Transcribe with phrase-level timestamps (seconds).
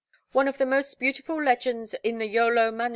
[0.31, 2.89] One of the most beautiful legends in the Iolo MSS.